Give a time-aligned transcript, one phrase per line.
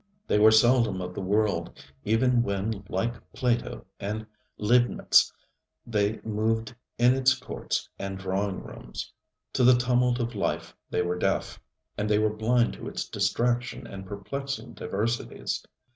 [0.25, 4.25] They were seldom of the world, even when like Plato and
[4.57, 5.31] Leibnitz
[5.85, 9.13] they moved in its courts and drawing rooms.
[9.53, 11.59] To the tumult of life they were deaf,
[11.99, 15.63] and they were blind to its distraction and perplexing diversities.